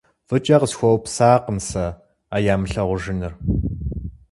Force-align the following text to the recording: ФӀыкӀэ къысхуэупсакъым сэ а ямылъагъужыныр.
ФӀыкӀэ 0.27 0.57
къысхуэупсакъым 0.61 1.57
сэ 1.69 1.85
а 2.35 2.37
ямылъагъужыныр. 2.53 3.33